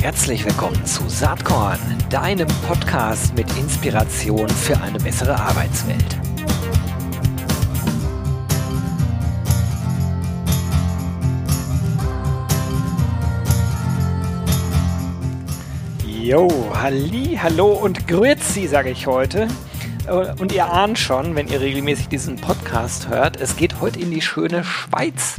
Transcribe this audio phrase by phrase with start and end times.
[0.00, 6.18] Herzlich willkommen zu Saatkorn, deinem Podcast mit Inspiration für eine bessere Arbeitswelt.
[16.06, 19.48] Jo, halli, hallo und grüezi, sage ich heute.
[20.38, 24.22] Und ihr ahnt schon, wenn ihr regelmäßig diesen Podcast hört, es geht heute in die
[24.22, 25.36] schöne Schweiz.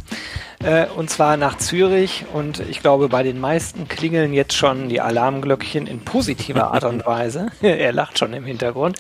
[0.64, 2.26] Äh, und zwar nach Zürich.
[2.34, 7.06] Und ich glaube, bei den meisten klingeln jetzt schon die Alarmglöckchen in positiver Art und
[7.06, 7.48] Weise.
[7.62, 8.98] er lacht schon im Hintergrund.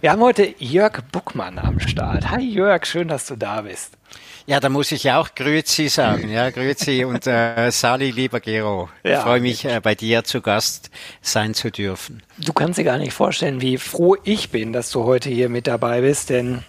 [0.00, 2.30] Wir haben heute Jörg Buckmann am Start.
[2.30, 3.98] Hi Jörg, schön, dass du da bist.
[4.46, 6.30] Ja, da muss ich ja auch Grüezi sagen.
[6.30, 8.88] Ja, Grüezi und äh, Sali, lieber Gero.
[9.04, 9.18] Ja.
[9.18, 12.22] Ich freue mich, äh, bei dir zu Gast sein zu dürfen.
[12.38, 15.66] Du kannst dir gar nicht vorstellen, wie froh ich bin, dass du heute hier mit
[15.66, 16.64] dabei bist, denn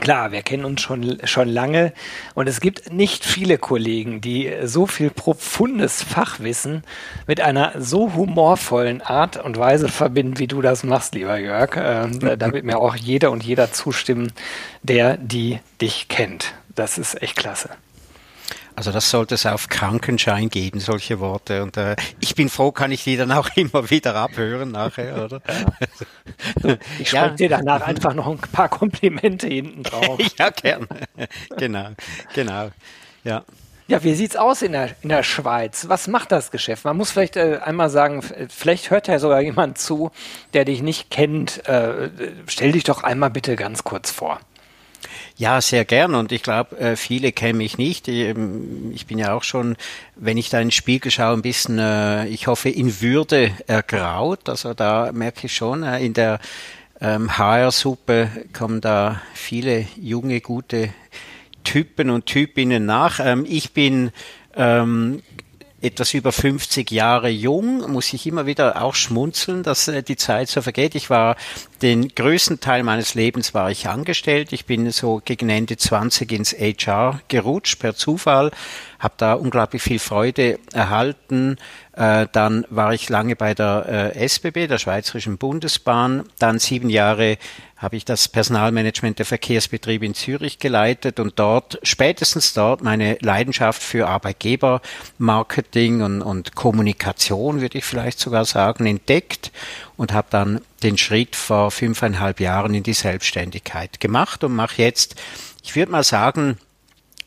[0.00, 1.92] Klar, wir kennen uns schon, schon lange
[2.34, 6.82] und es gibt nicht viele Kollegen, die so viel profundes Fachwissen
[7.26, 11.76] mit einer so humorvollen Art und Weise verbinden, wie du das machst, lieber Jörg.
[11.76, 14.32] Ähm, da wird mir auch jeder und jeder zustimmen,
[14.82, 16.54] der die dich kennt.
[16.74, 17.68] Das ist echt klasse.
[18.74, 21.62] Also das sollte es auf Krankenschein geben, solche Worte.
[21.62, 25.42] Und äh, ich bin froh, kann ich die dann auch immer wieder abhören nachher, oder?
[26.62, 26.76] Ja.
[26.98, 27.36] ich schreibe ja.
[27.36, 30.18] dir danach einfach noch ein paar Komplimente hinten drauf.
[30.38, 30.86] ja, gerne.
[31.56, 31.88] genau,
[32.34, 32.70] genau.
[33.24, 33.44] Ja.
[33.88, 35.88] Ja, wie sieht's aus in der, in der Schweiz?
[35.88, 36.84] Was macht das Geschäft?
[36.84, 40.12] Man muss vielleicht äh, einmal sagen, vielleicht hört ja sogar jemand zu,
[40.54, 41.66] der dich nicht kennt.
[41.68, 42.08] Äh,
[42.46, 44.40] stell dich doch einmal bitte ganz kurz vor.
[45.42, 46.14] Ja, sehr gern.
[46.14, 48.06] Und ich glaube, äh, viele kennen mich nicht.
[48.06, 49.74] Ähm, ich bin ja auch schon,
[50.14, 54.48] wenn ich da in den Spiegel schaue, ein bisschen, äh, ich hoffe, in Würde ergraut.
[54.48, 56.38] Also da merke ich schon, äh, in der
[57.00, 60.90] HR-Suppe ähm, kommen da viele junge, gute
[61.64, 63.18] Typen und Typinnen nach.
[63.18, 64.12] Ähm, ich bin
[65.82, 70.48] etwas über 50 Jahre jung, muss ich immer wieder auch schmunzeln, dass äh, die Zeit
[70.48, 70.94] so vergeht.
[70.94, 71.36] Ich war
[71.82, 74.52] den größten Teil meines Lebens war ich angestellt.
[74.52, 78.52] Ich bin so gegen Ende 20 ins HR gerutscht per Zufall,
[79.02, 81.56] habe da unglaublich viel Freude erhalten.
[81.92, 87.36] Äh, dann war ich lange bei der äh, SBB, der Schweizerischen Bundesbahn, dann sieben Jahre
[87.76, 93.82] habe ich das Personalmanagement der Verkehrsbetriebe in Zürich geleitet und dort, spätestens dort, meine Leidenschaft
[93.82, 99.50] für Arbeitgebermarketing und, und Kommunikation, würde ich vielleicht sogar sagen, entdeckt
[99.96, 105.16] und habe dann den Schritt vor fünfeinhalb Jahren in die Selbstständigkeit gemacht und mache jetzt,
[105.64, 106.58] ich würde mal sagen,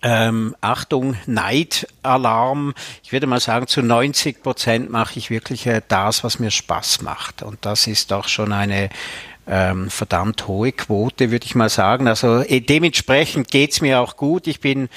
[0.02, 2.74] ähm, Achtung, Neidalarm.
[3.04, 7.02] Ich würde mal sagen, zu 90 Prozent mache ich wirklich äh, das, was mir Spaß
[7.02, 7.44] macht.
[7.44, 8.90] Und das ist doch schon eine
[9.48, 12.08] ähm, verdammt hohe Quote, würde ich mal sagen.
[12.08, 14.48] Also äh, dementsprechend geht's mir auch gut.
[14.48, 14.90] Ich bin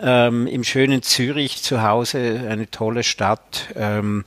[0.00, 3.68] ähm, im schönen Zürich zu Hause, eine tolle Stadt.
[3.74, 4.24] Ähm,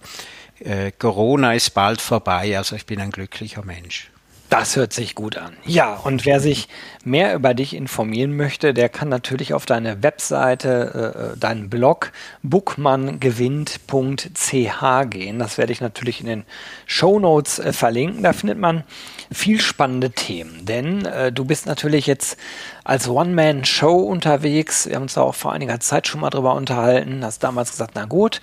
[0.59, 4.10] äh, Corona ist bald vorbei, also ich bin ein glücklicher Mensch.
[4.51, 5.53] Das hört sich gut an.
[5.63, 6.67] Ja, und wer sich
[7.05, 12.11] mehr über dich informieren möchte, der kann natürlich auf deine Webseite, äh, deinen Blog
[12.43, 15.39] bookmanngewinnt.ch gehen.
[15.39, 16.43] Das werde ich natürlich in den
[16.85, 18.23] Show Notes äh, verlinken.
[18.23, 18.83] Da findet man
[19.31, 22.35] viel spannende Themen, denn äh, du bist natürlich jetzt
[22.83, 24.85] als One-Man-Show unterwegs.
[24.85, 27.23] Wir haben uns da auch vor einiger Zeit schon mal drüber unterhalten.
[27.23, 28.41] Hast damals gesagt, na gut,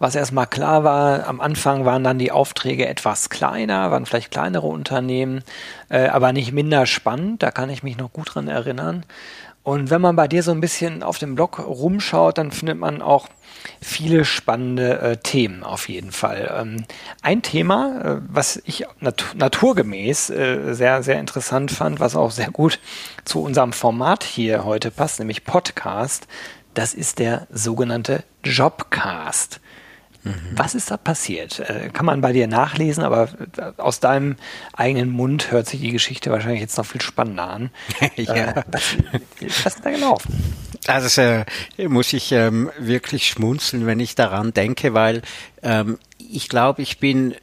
[0.00, 4.66] was erstmal klar war, am Anfang waren dann die Aufträge etwas kleiner, waren vielleicht kleinere
[4.66, 5.44] Unternehmen,
[5.90, 7.42] äh, aber nicht minder spannend.
[7.42, 9.04] Da kann ich mich noch gut dran erinnern.
[9.62, 13.02] Und wenn man bei dir so ein bisschen auf dem Blog rumschaut, dann findet man
[13.02, 13.28] auch
[13.82, 16.50] viele spannende äh, Themen auf jeden Fall.
[16.58, 16.84] Ähm,
[17.20, 22.50] ein Thema, äh, was ich nat naturgemäß äh, sehr, sehr interessant fand, was auch sehr
[22.50, 22.80] gut
[23.26, 26.26] zu unserem Format hier heute passt, nämlich Podcast,
[26.72, 29.60] das ist der sogenannte Jobcast.
[30.22, 30.34] Mhm.
[30.52, 31.60] Was ist da passiert?
[31.60, 34.36] Äh, kann man bei dir nachlesen, aber äh, aus deinem
[34.74, 37.70] eigenen Mund hört sich die Geschichte wahrscheinlich jetzt noch viel spannender an.
[38.16, 38.34] ja.
[38.34, 38.96] Äh, was,
[39.64, 40.60] was ist da gelaufen?
[40.86, 41.44] Also äh,
[41.88, 45.22] muss ich ähm, wirklich schmunzeln, wenn ich daran denke, weil
[45.62, 47.34] ähm, ich glaube, ich bin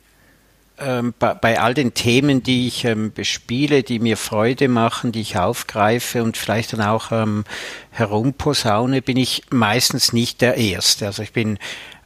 [0.80, 5.22] ähm, bei, bei, all den Themen, die ich ähm, bespiele, die mir Freude machen, die
[5.22, 7.44] ich aufgreife und vielleicht dann auch ähm,
[7.92, 11.08] herumposaune, bin ich meistens nicht der Erste.
[11.08, 11.58] Also ich bin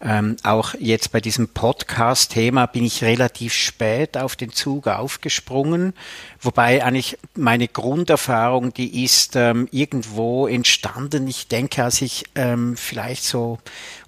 [0.03, 5.93] ähm, auch jetzt bei diesem Podcast-Thema bin ich relativ spät auf den Zug aufgesprungen,
[6.41, 11.27] wobei eigentlich meine Grunderfahrung, die ist ähm, irgendwo entstanden.
[11.27, 13.59] Ich denke, als ich ähm, vielleicht so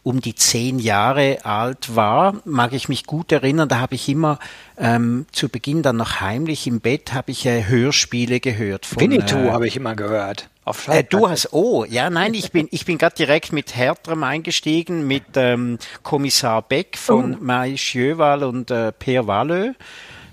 [0.03, 4.37] um die zehn Jahre alt war, mag ich mich gut erinnern, da habe ich immer
[4.77, 8.85] ähm, zu Beginn dann noch heimlich im Bett habe ich äh, Hörspiele gehört.
[8.85, 10.49] Von, Winnetou äh, habe ich immer gehört.
[10.65, 14.23] Auf äh, du hast, oh, ja, nein, ich bin, ich bin gerade direkt mit Hertrem
[14.23, 17.43] eingestiegen, mit ähm, Kommissar Beck von oh.
[17.43, 19.73] Mai Schjöwal und äh, Per Wallö.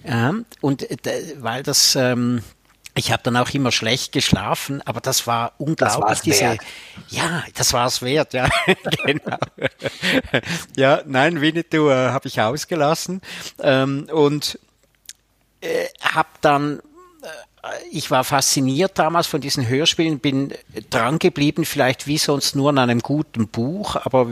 [0.06, 0.96] Ja, und äh,
[1.38, 2.42] weil das, ähm,
[2.94, 6.08] ich habe dann auch immer schlecht geschlafen, aber das war unglaublich.
[6.08, 6.60] Das diese, wert.
[7.08, 8.48] Ja, das war es wert, ja.
[9.06, 9.38] genau.
[10.76, 13.20] ja, nein, Winnetou äh, habe ich ausgelassen
[13.62, 14.58] ähm, und
[15.60, 16.82] äh, habe dann
[17.90, 20.54] ich war fasziniert damals von diesen Hörspielen, bin
[20.88, 24.28] dran geblieben, vielleicht wie sonst nur an einem guten Buch, aber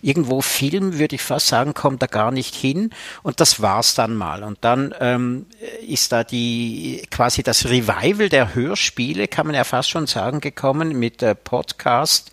[0.00, 2.90] irgendwo Film, würde ich fast sagen, kommt da gar nicht hin.
[3.22, 4.42] Und das war's dann mal.
[4.42, 5.46] Und dann ähm,
[5.86, 10.98] ist da die quasi das Revival der Hörspiele, kann man ja fast schon sagen, gekommen
[10.98, 12.30] mit äh, Podcast.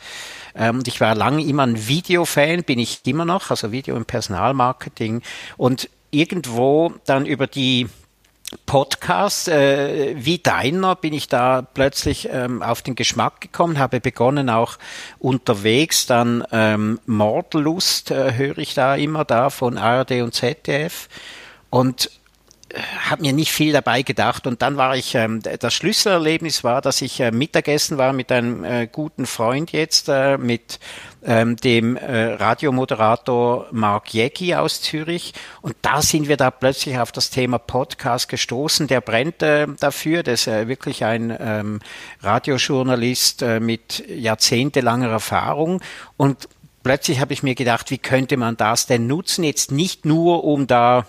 [0.56, 4.06] Ähm, und ich war lange immer ein Videofan, bin ich immer noch, also Video im
[4.06, 5.22] Personalmarketing.
[5.58, 7.88] Und irgendwo dann über die
[8.66, 14.50] Podcast äh, wie deiner bin ich da plötzlich ähm, auf den Geschmack gekommen, habe begonnen
[14.50, 14.78] auch
[15.20, 21.10] unterwegs, dann ähm, Mordlust äh, höre ich da immer da von ARD und ZDF
[21.70, 22.10] und
[23.10, 27.02] habe mir nicht viel dabei gedacht und dann war ich, ähm, das Schlüsselerlebnis war, dass
[27.02, 30.80] ich äh, Mittagessen war mit einem äh, guten Freund jetzt, äh, mit
[31.24, 37.12] ähm, dem äh, Radiomoderator Mark Jäcki aus Zürich und da sind wir da plötzlich auf
[37.12, 38.88] das Thema Podcast gestoßen.
[38.88, 41.80] Der brennt äh, dafür, der ist wirklich ein ähm,
[42.22, 45.82] Radiojournalist äh, mit jahrzehntelanger Erfahrung
[46.18, 46.48] und
[46.84, 49.44] plötzlich habe ich mir gedacht, wie könnte man das denn nutzen?
[49.44, 51.06] Jetzt nicht nur, um da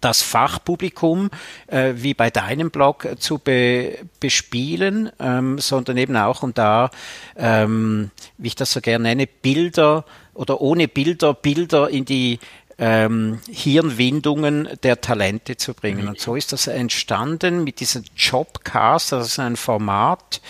[0.00, 1.30] das Fachpublikum
[1.66, 6.90] äh, wie bei deinem Blog äh, zu be, bespielen, ähm, sondern eben auch um da,
[7.36, 10.04] ähm, wie ich das so gerne nenne, Bilder
[10.34, 12.38] oder ohne Bilder, Bilder in die
[12.78, 16.08] ähm, Hirnwindungen der Talente zu bringen.
[16.08, 20.40] Und so ist das entstanden mit diesem Jobcast, das ist ein Format,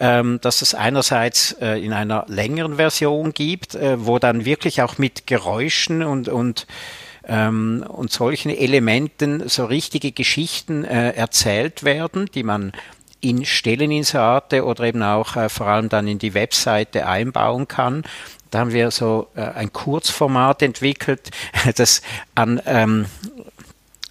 [0.00, 4.98] ähm, dass es einerseits äh, in einer längeren Version gibt, äh, wo dann wirklich auch
[4.98, 6.66] mit Geräuschen und, und
[7.26, 12.72] ähm, und solchen Elementen so richtige Geschichten äh, erzählt werden, die man
[13.20, 18.04] in Stelleninserate oder eben auch äh, vor allem dann in die Webseite einbauen kann.
[18.50, 21.30] Da haben wir so äh, ein Kurzformat entwickelt,
[21.76, 22.02] das
[22.34, 23.06] an ähm,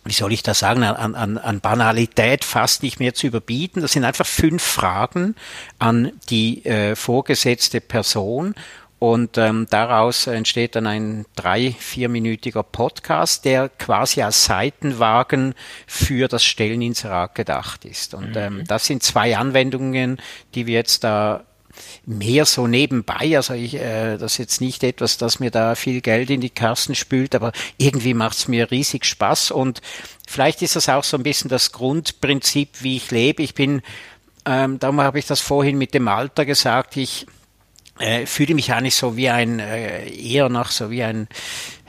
[0.06, 3.82] wie soll ich das sagen, an, an, an Banalität fast nicht mehr zu überbieten.
[3.82, 5.36] Das sind einfach fünf Fragen
[5.80, 8.54] an die äh, vorgesetzte Person
[9.00, 15.54] und ähm, daraus entsteht dann ein drei-, vierminütiger Podcast, der quasi als Seitenwagen
[15.86, 18.14] für das Stelleninserat gedacht ist.
[18.14, 18.66] Und ähm, mhm.
[18.66, 20.20] das sind zwei Anwendungen,
[20.54, 21.44] die wir jetzt da
[22.06, 26.00] mehr so nebenbei, also ich, äh, das ist jetzt nicht etwas, das mir da viel
[26.00, 29.82] Geld in die Kassen spült, aber irgendwie macht es mir riesig Spaß und
[30.26, 33.44] vielleicht ist das auch so ein bisschen das Grundprinzip, wie ich lebe.
[33.44, 33.82] Ich bin,
[34.46, 37.28] ähm, darum habe ich das vorhin mit dem Alter gesagt, ich
[38.00, 41.30] äh, fühle mich eigentlich so wie ein, äh, eher noch so wie ein,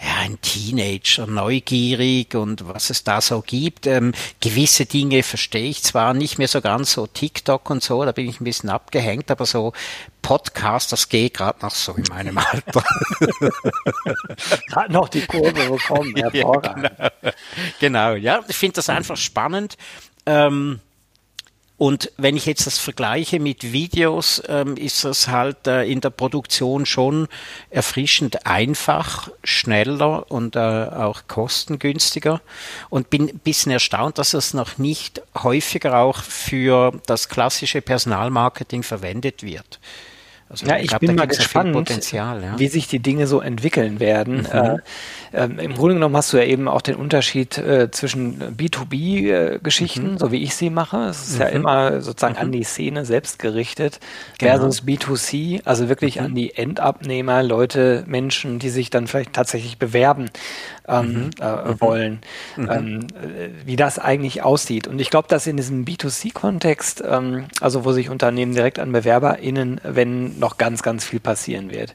[0.00, 3.86] ja, ein Teenager, neugierig und was es da so gibt.
[3.86, 8.12] Ähm, gewisse Dinge verstehe ich zwar nicht mehr so ganz, so TikTok und so, da
[8.12, 9.72] bin ich ein bisschen abgehängt, aber so
[10.22, 12.84] Podcast, das geht gerade noch so in meinem Alter.
[14.68, 16.90] gerade noch die Kurve bekommen, hervorragend.
[16.98, 17.34] Ja, genau.
[17.80, 19.76] genau, ja, ich finde das einfach spannend.
[20.24, 20.80] Ähm,
[21.78, 26.08] und wenn ich jetzt das vergleiche mit Videos, ähm, ist das halt äh, in der
[26.08, 27.28] Produktion schon
[27.68, 32.40] erfrischend einfach, schneller und äh, auch kostengünstiger.
[32.88, 38.82] Und bin ein bisschen erstaunt, dass es noch nicht häufiger auch für das klassische Personalmarketing
[38.82, 39.78] verwendet wird.
[40.48, 42.38] Also ja, ich, bin mal gespannt, ja.
[42.56, 44.38] wie sich die Dinge so entwickeln werden.
[44.38, 44.46] Mhm.
[44.46, 44.76] Äh,
[45.32, 50.18] ähm, Im Grunde genommen hast du ja eben auch den Unterschied äh, zwischen B2B-Geschichten, mhm.
[50.18, 50.98] so wie ich sie mache.
[51.08, 51.40] Es ist mhm.
[51.40, 52.40] ja immer sozusagen mhm.
[52.40, 53.98] an die Szene selbst gerichtet,
[54.38, 54.52] genau.
[54.52, 56.36] versus B2C, also wirklich an mhm.
[56.36, 60.30] die Endabnehmer, Leute, Menschen, die sich dann vielleicht tatsächlich bewerben
[60.88, 61.30] ähm, mhm.
[61.40, 62.20] äh, wollen,
[62.56, 64.86] ähm, äh, wie das eigentlich aussieht.
[64.86, 69.80] Und ich glaube, dass in diesem B2C-Kontext, ähm, also wo sich Unternehmen direkt an BewerberInnen
[69.82, 71.94] wenden, noch ganz, ganz viel passieren wird.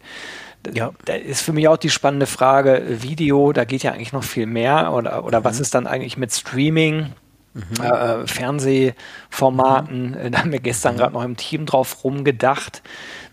[0.74, 0.92] Ja.
[1.06, 4.46] Da ist für mich auch die spannende Frage, Video, da geht ja eigentlich noch viel
[4.46, 5.44] mehr oder, oder mhm.
[5.44, 7.08] was ist dann eigentlich mit Streaming?
[7.54, 7.84] Mhm.
[7.84, 10.32] Äh, Fernsehformaten, mhm.
[10.32, 11.00] da haben wir gestern mhm.
[11.00, 12.82] gerade noch im Team drauf rumgedacht.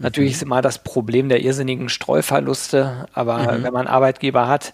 [0.01, 0.35] Natürlich mhm.
[0.35, 3.63] ist immer das Problem der irrsinnigen Streuverluste, aber mhm.
[3.63, 4.73] wenn man Arbeitgeber hat,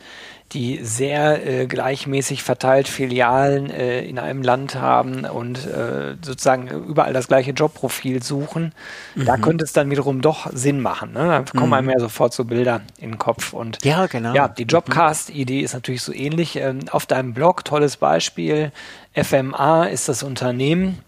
[0.55, 7.13] die sehr äh, gleichmäßig verteilt Filialen äh, in einem Land haben und äh, sozusagen überall
[7.13, 8.73] das gleiche Jobprofil suchen,
[9.15, 9.25] mhm.
[9.25, 11.13] da könnte es dann wiederum doch Sinn machen.
[11.13, 11.27] Ne?
[11.27, 11.73] Da kommen mhm.
[11.75, 13.53] einem ja sofort so Bilder in den Kopf.
[13.53, 14.33] Und ja, genau.
[14.33, 16.57] Ja, die Jobcast-Idee ist natürlich so ähnlich.
[16.57, 18.71] Ähm, auf deinem Blog, tolles Beispiel,
[19.15, 21.01] FMA ist das Unternehmen.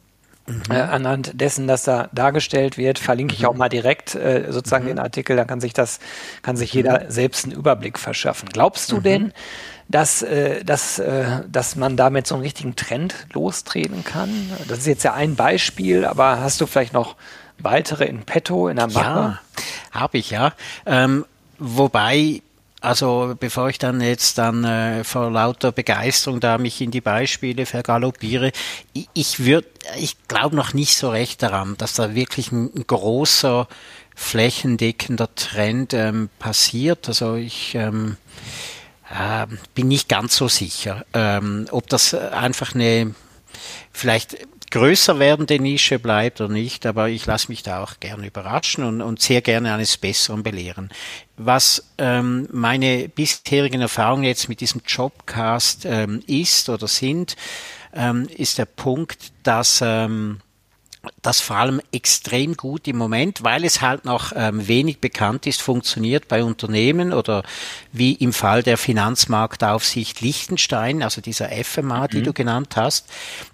[0.46, 0.62] Mhm.
[0.70, 3.58] Äh, anhand dessen, dass da dargestellt wird, verlinke ich auch mhm.
[3.58, 4.88] mal direkt äh, sozusagen mhm.
[4.88, 5.98] den Artikel, da kann sich das,
[6.42, 7.10] kann sich jeder mhm.
[7.10, 8.48] selbst einen Überblick verschaffen.
[8.52, 9.02] Glaubst du mhm.
[9.02, 9.32] denn,
[9.88, 14.50] dass, äh, dass, äh, dass man damit so einen richtigen Trend lostreten kann?
[14.68, 17.16] Das ist jetzt ja ein Beispiel, aber hast du vielleicht noch
[17.58, 18.98] weitere in petto, in der Mappe?
[19.00, 19.40] Ja,
[19.90, 20.52] habe ich ja.
[20.84, 21.24] Ähm,
[21.58, 22.42] wobei
[22.86, 27.66] also bevor ich dann jetzt dann äh, vor lauter Begeisterung da mich in die Beispiele
[27.66, 28.52] vergaloppiere,
[28.92, 29.66] ich, ich würde,
[29.98, 33.66] ich glaube noch nicht so recht daran, dass da wirklich ein, großer
[34.14, 37.08] flächendeckender Trend ähm, passiert.
[37.08, 38.18] Also ich ähm,
[39.10, 43.16] äh, bin nicht ganz so sicher, ähm, ob das einfach eine
[43.90, 44.38] vielleicht
[44.70, 49.00] größer werdende Nische bleibt oder nicht, aber ich lasse mich da auch gerne überraschen und,
[49.00, 50.90] und sehr gerne eines Besseren belehren.
[51.36, 57.36] Was ähm, meine bisherigen Erfahrungen jetzt mit diesem Jobcast ähm, ist oder sind,
[57.94, 60.40] ähm, ist der Punkt, dass ähm,
[61.22, 65.62] das vor allem extrem gut im Moment, weil es halt noch ähm, wenig bekannt ist,
[65.62, 67.42] funktioniert bei Unternehmen oder
[67.92, 72.08] wie im Fall der Finanzmarktaufsicht Liechtenstein, also dieser FMA, mhm.
[72.08, 73.08] die du genannt hast,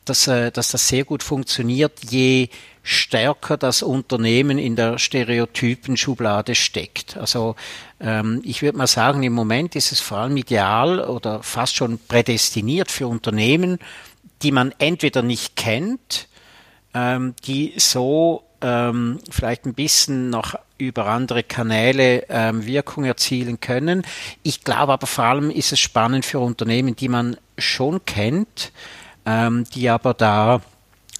[0.04, 2.48] dass, äh, dass das sehr gut funktioniert, je
[2.82, 7.16] stärker das Unternehmen in der Stereotypenschublade steckt.
[7.16, 7.54] Also
[8.00, 11.98] ähm, ich würde mal sagen, im Moment ist es vor allem ideal oder fast schon
[12.08, 13.78] prädestiniert für Unternehmen,
[14.42, 16.28] die man entweder nicht kennt,
[16.94, 24.02] ähm, die so ähm, vielleicht ein bisschen noch über andere Kanäle ähm, Wirkung erzielen können.
[24.42, 28.72] Ich glaube aber vor allem ist es spannend für Unternehmen, die man schon kennt,
[29.24, 30.60] ähm, die aber da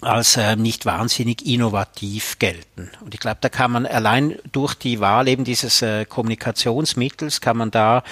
[0.03, 2.91] als äh, nicht wahnsinnig innovativ gelten.
[3.01, 7.57] Und ich glaube, da kann man allein durch die Wahl eben dieses äh, Kommunikationsmittels kann
[7.57, 8.03] man da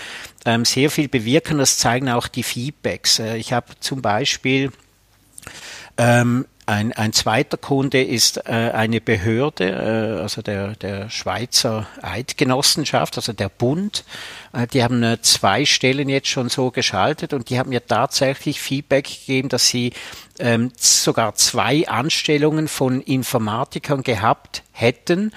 [0.44, 1.58] ähm, sehr viel bewirken.
[1.58, 3.18] Das zeigen auch die Feedbacks.
[3.18, 4.70] Äh, ich habe zum Beispiel
[5.96, 13.16] ähm, ein, ein zweiter Kunde ist äh, eine Behörde, äh, also der, der Schweizer Eidgenossenschaft,
[13.16, 14.04] also der Bund.
[14.52, 18.60] Äh, die haben äh, zwei Stellen jetzt schon so geschaltet und die haben mir tatsächlich
[18.60, 19.92] Feedback gegeben, dass sie
[20.38, 25.32] ähm, sogar zwei Anstellungen von Informatikern gehabt hätten,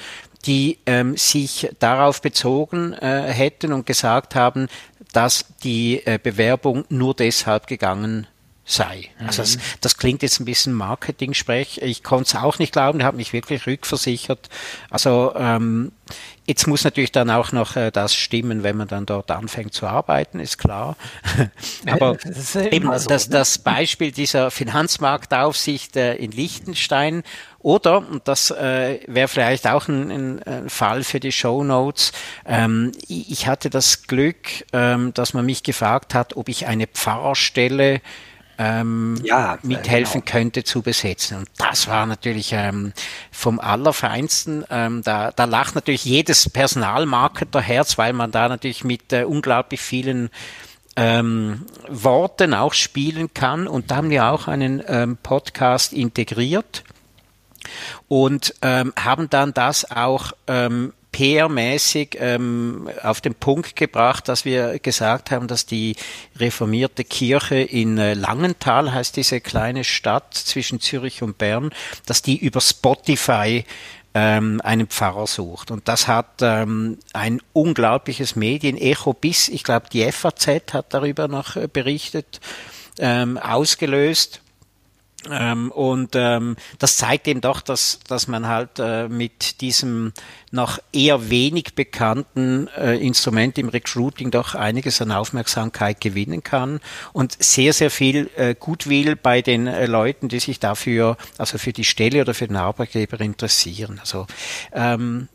[0.45, 4.67] die ähm, sich darauf bezogen äh, hätten und gesagt haben,
[5.13, 8.27] dass die äh, Bewerbung nur deshalb gegangen
[8.65, 9.09] sei.
[9.19, 9.61] Also das, mhm.
[9.81, 11.81] das, klingt jetzt ein bisschen Marketing-Sprech.
[11.81, 14.49] Ich konnte es auch nicht glauben, habe mich wirklich rückversichert.
[14.89, 15.91] Also ähm,
[16.45, 19.85] jetzt muss natürlich dann auch noch äh, das stimmen, wenn man dann dort anfängt zu
[19.85, 20.95] arbeiten, ist klar.
[21.91, 23.33] Aber das eben so, das, ne?
[23.33, 27.23] das Beispiel dieser Finanzmarktaufsicht äh, in Liechtenstein
[27.59, 32.11] oder, und das äh, wäre vielleicht auch ein, ein, Fall für die Show Notes,
[32.45, 38.01] ähm, ich hatte das Glück, ähm, dass man mich gefragt hat, ob ich eine Pfarrerstelle
[38.57, 40.31] ähm, ja, mithelfen genau.
[40.31, 41.37] könnte zu besetzen.
[41.37, 42.93] Und das war natürlich ähm,
[43.31, 44.63] vom Allerfeinsten.
[44.69, 49.81] Ähm, da, da lacht natürlich jedes Personalmarketer Herz, weil man da natürlich mit äh, unglaublich
[49.81, 50.29] vielen
[50.95, 53.67] ähm, Worten auch spielen kann.
[53.67, 56.83] Und da haben wir auch einen ähm, Podcast integriert
[58.07, 64.79] und ähm, haben dann das auch ähm, PR-mäßig ähm, auf den Punkt gebracht, dass wir
[64.79, 65.95] gesagt haben, dass die
[66.37, 71.71] reformierte Kirche in äh, Langenthal, heißt diese kleine Stadt zwischen Zürich und Bern,
[72.05, 73.63] dass die über Spotify
[74.13, 75.71] ähm, einen Pfarrer sucht.
[75.71, 81.55] Und das hat ähm, ein unglaubliches Medienecho bis, ich glaube, die FAZ hat darüber noch
[81.55, 82.39] äh, berichtet,
[82.99, 84.42] ähm, ausgelöst.
[85.31, 90.13] Ähm, und ähm, das zeigt eben doch, dass, dass man halt äh, mit diesem
[90.51, 96.79] noch eher wenig bekannten äh, Instrument im Recruiting doch einiges an Aufmerksamkeit gewinnen kann
[97.13, 101.73] und sehr, sehr viel äh, Gutwill bei den äh, Leuten, die sich dafür, also für
[101.73, 103.99] die Stelle oder für den Arbeitgeber interessieren.
[103.99, 104.27] Also
[104.73, 105.29] ähm,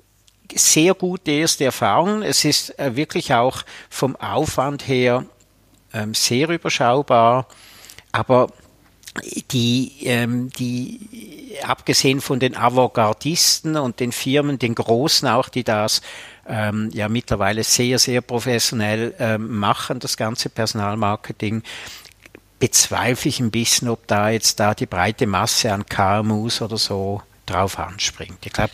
[0.54, 2.22] sehr gute erste Erfahrung.
[2.22, 5.24] Es ist äh, wirklich auch vom Aufwand her
[5.92, 7.46] ähm, sehr überschaubar,
[8.12, 8.48] aber
[9.52, 16.02] die, ähm, die abgesehen von den Avantgardisten und den Firmen, den Großen auch, die das
[16.48, 21.62] ähm, ja mittlerweile sehr, sehr professionell ähm, machen, das ganze Personalmarketing,
[22.58, 27.22] bezweifle ich ein bisschen, ob da jetzt da die breite Masse an KMUs oder so
[27.46, 28.44] drauf anspringt.
[28.44, 28.72] Ich glaube,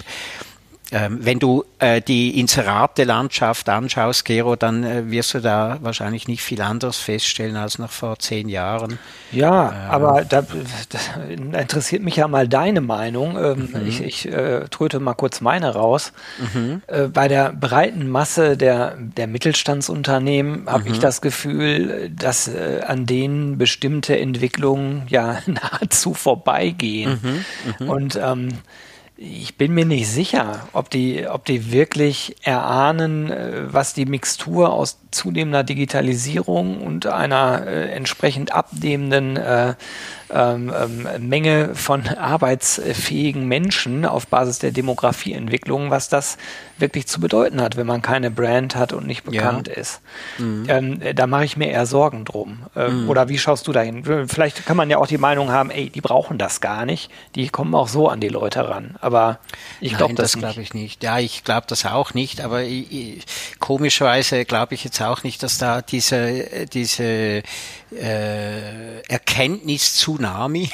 [0.95, 6.41] ähm, wenn du äh, die Inserate-Landschaft anschaust, Gero, dann äh, wirst du da wahrscheinlich nicht
[6.41, 9.01] viel anderes feststellen als noch vor zehn Jahren.
[9.33, 13.37] Ja, äh, aber da, da, interessiert mich ja mal deine Meinung.
[13.37, 13.87] Ähm, mhm.
[13.89, 16.13] Ich, ich äh, tröte mal kurz meine raus.
[16.55, 16.83] Mhm.
[16.87, 20.93] Äh, bei der breiten Masse der, der Mittelstandsunternehmen habe mhm.
[20.93, 22.49] ich das Gefühl, dass
[22.87, 27.19] an denen bestimmte Entwicklungen ja nahezu vorbeigehen.
[27.21, 27.85] Mhm.
[27.85, 27.91] Mhm.
[27.91, 28.49] Und ähm,
[29.17, 34.73] ich bin mir nicht sicher, ob die, ob die wirklich erahnen, äh, was die Mixtur
[34.73, 39.75] aus zunehmender Digitalisierung und einer äh, entsprechend abnehmenden äh,
[40.31, 46.39] ähm, ähm, Menge von arbeitsfähigen Menschen auf Basis der Demografieentwicklung, was das
[46.79, 49.75] wirklich zu bedeuten hat, wenn man keine Brand hat und nicht bekannt ja.
[49.75, 50.01] ist.
[50.39, 50.65] Mhm.
[50.69, 52.65] Ähm, da mache ich mir eher Sorgen drum.
[52.75, 53.09] Äh, mhm.
[53.09, 54.05] Oder wie schaust du dahin?
[54.29, 57.11] Vielleicht kann man ja auch die Meinung haben, ey, die brauchen das gar nicht.
[57.35, 58.97] Die kommen auch so an die Leute ran.
[59.01, 59.39] Aber
[59.81, 61.03] ich glaube das, das glaube ich nicht.
[61.03, 62.41] Ja, ich glaube das auch nicht.
[62.41, 63.25] Aber ich, ich,
[63.61, 67.43] komischerweise glaube ich jetzt auch nicht, dass da diese diese
[67.95, 69.03] äh,
[70.15, 70.71] Erkenntnis-Tsunami,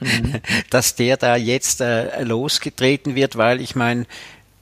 [0.00, 0.40] mhm.
[0.70, 4.06] dass der da jetzt äh, losgetreten wird, weil ich meine,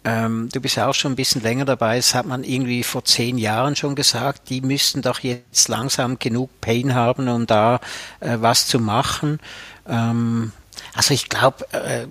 [0.05, 3.05] ähm, du bist ja auch schon ein bisschen länger dabei, das hat man irgendwie vor
[3.05, 7.81] zehn Jahren schon gesagt, die müssten doch jetzt langsam genug Pain haben, um da
[8.21, 9.41] äh, was zu machen.
[9.89, 10.53] Ähm,
[10.95, 12.07] also ich glaube, äh,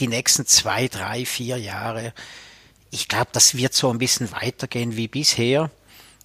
[0.00, 2.12] die nächsten zwei, drei, vier Jahre,
[2.90, 5.70] ich glaube, das wird so ein bisschen weitergehen wie bisher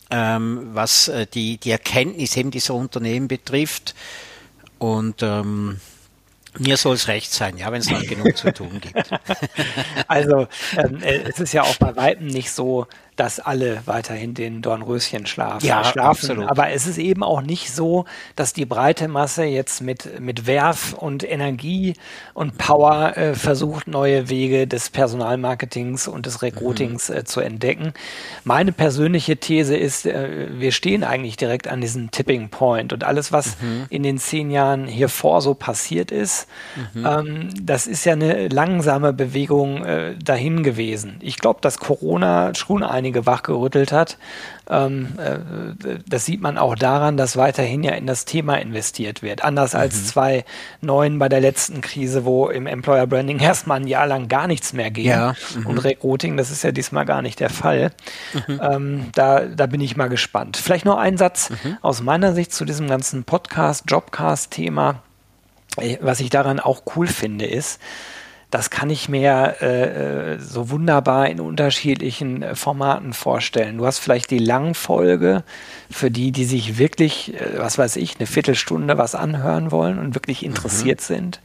[0.10, 3.96] ähm, was äh, die, die Erkenntnis eben dieser Unternehmen betrifft.
[4.80, 5.80] Und ähm,
[6.58, 9.10] mir soll es recht sein, ja, wenn es noch genug zu tun gibt.
[10.08, 12.88] Also ähm, äh, es ist ja auch bei Weitem nicht so,
[13.20, 15.66] dass alle weiterhin den Dornröschen schlafen.
[15.66, 16.10] Ja, schlafen.
[16.10, 16.50] Absolut.
[16.50, 18.06] Aber es ist eben auch nicht so,
[18.38, 21.96] dass die breite Masse jetzt mit, mit Werf und Energie
[22.34, 27.16] und Power äh, versucht, neue Wege des Personalmarketings und des Recruitings mhm.
[27.18, 27.92] äh, zu entdecken.
[28.46, 33.34] Meine persönliche These ist, äh, wir stehen eigentlich direkt an diesem Tipping Point und alles,
[33.34, 33.86] was mhm.
[33.90, 36.48] in den zehn Jahren hier vor so passiert ist,
[36.94, 37.06] mhm.
[37.06, 41.18] ähm, das ist ja eine langsame Bewegung äh, dahin gewesen.
[41.20, 44.18] Ich glaube, dass Corona schon einige einige wachgerüttelt hat.
[44.70, 49.44] Ähm, äh, das sieht man auch daran, dass weiterhin ja in das Thema investiert wird.
[49.44, 49.80] Anders mhm.
[49.80, 54.48] als 2009 bei der letzten Krise, wo im Employer Branding erstmal ein Jahr lang gar
[54.48, 55.08] nichts mehr ging.
[55.08, 55.36] Ja.
[55.56, 55.66] Mhm.
[55.66, 57.92] Und Recruiting, das ist ja diesmal gar nicht der Fall.
[58.48, 58.62] Mhm.
[58.62, 60.58] Ähm, da, da bin ich mal gespannt.
[60.58, 61.78] Vielleicht noch ein Satz mhm.
[61.82, 65.02] aus meiner Sicht zu diesem ganzen Podcast, Jobcast-Thema.
[65.78, 67.80] Äh, was ich daran auch cool finde, ist,
[68.52, 73.78] das kann ich mir äh, äh, so wunderbar in unterschiedlichen äh, Formaten vorstellen.
[73.78, 75.44] Du hast vielleicht die Langfolge
[75.92, 80.16] für die, die sich wirklich, äh, was weiß ich, eine Viertelstunde was anhören wollen und
[80.16, 81.04] wirklich interessiert mhm.
[81.04, 81.42] sind.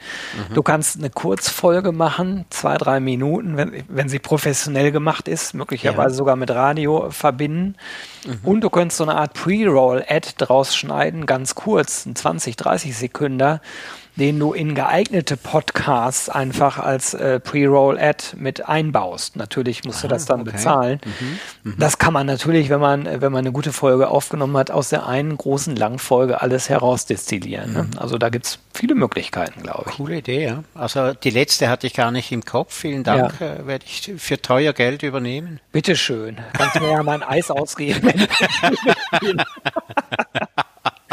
[0.49, 0.55] Mhm.
[0.55, 6.15] Du kannst eine Kurzfolge machen, zwei, drei Minuten, wenn, wenn sie professionell gemacht ist, möglicherweise
[6.15, 6.17] ja.
[6.17, 7.75] sogar mit Radio verbinden.
[8.27, 8.39] Mhm.
[8.45, 13.61] Und du könntest so eine Art Pre-Roll-Ad draus schneiden, ganz kurz, 20, 30 Sekunden
[14.17, 19.37] den du in geeignete Podcasts einfach als äh, Pre-Roll-Ad mit einbaust.
[19.37, 20.53] Natürlich musst du das dann okay.
[20.53, 21.01] bezahlen.
[21.05, 21.71] Mhm.
[21.73, 21.77] Mhm.
[21.79, 25.07] Das kann man natürlich, wenn man, wenn man eine gute Folge aufgenommen hat, aus der
[25.07, 27.73] einen großen Langfolge alles herausdestillieren.
[27.73, 27.83] Ne?
[27.85, 27.91] Mhm.
[27.91, 28.01] Ne?
[28.01, 29.97] Also da gibt es viele Möglichkeiten, glaube ich.
[29.97, 30.65] Coole Idee, ja.
[30.75, 32.73] Also die letzte hatte ich gar nicht im Kopf.
[32.73, 33.41] Vielen Dank.
[33.41, 33.55] Ja.
[33.55, 35.61] Äh, werde ich für teuer Geld übernehmen.
[35.73, 36.37] Bitteschön.
[36.53, 38.13] Kannst mir ja mal ein Eis ausgeben.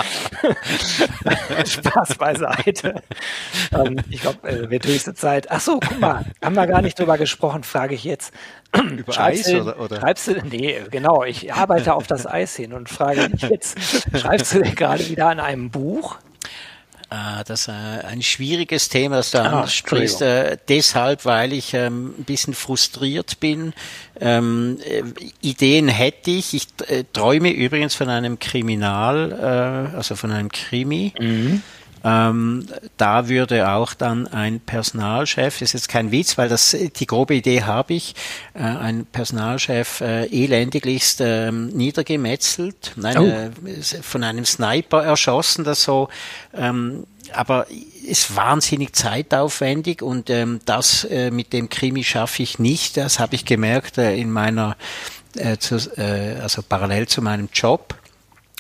[1.66, 3.02] Spaß beiseite.
[3.74, 5.50] ähm, ich glaube, äh, wird höchste Zeit.
[5.50, 8.34] Ach so, guck mal, haben wir gar nicht drüber gesprochen, frage ich jetzt.
[8.76, 10.00] Über schreibst Eis du, oder, oder?
[10.00, 13.78] Schreibst du, nee, genau, ich arbeite auf das Eis hin und frage dich jetzt,
[14.18, 16.18] schreibst du gerade wieder an einem Buch?
[17.14, 20.22] Ah, das ist ein schwieriges Thema, das du ah, ansprichst.
[20.22, 23.74] Äh, deshalb, weil ich ähm, ein bisschen frustriert bin.
[24.18, 25.04] Ähm, äh,
[25.42, 26.54] Ideen hätte ich.
[26.54, 31.14] Ich äh, träume übrigens von einem Kriminal, äh, also von einem Krimi.
[31.20, 31.62] Mhm.
[32.04, 37.36] Ähm, da würde auch dann ein Personalchef, ist jetzt kein Witz, weil das die grobe
[37.36, 38.16] Idee habe ich,
[38.54, 43.26] äh, ein Personalchef äh, elendiglichst äh, niedergemetzelt, nein, oh.
[43.26, 46.10] äh, von einem Sniper erschossen, das so,
[46.56, 47.68] ähm, aber
[48.06, 52.98] ist wahnsinnig zeitaufwendig und ähm, das äh, mit dem Krimi schaffe ich nicht.
[52.98, 54.76] Das habe ich gemerkt äh, in meiner,
[55.60, 57.96] zu, also parallel zu meinem Job